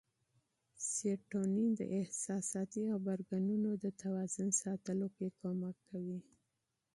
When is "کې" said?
5.15-5.25